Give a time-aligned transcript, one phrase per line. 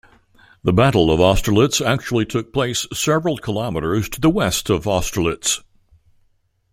[0.63, 5.61] The battle of Austerlitz actually took place several kilometers to the west of Austerlitz.